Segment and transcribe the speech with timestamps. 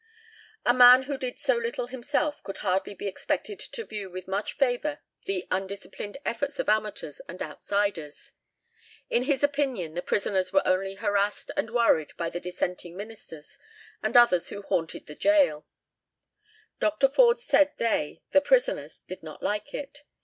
[0.65, 4.53] "A man who did so little himself could hardly be expected to view with much
[4.57, 8.33] favour the undisciplined efforts of amateurs and outsiders.
[9.11, 13.59] In his opinion the prisoners were only harassed and worried by the Dissenting ministers
[14.01, 15.67] and others who "haunted the gaol."
[16.79, 17.07] Dr.
[17.07, 20.01] Forde said they (the prisoners) did not like it.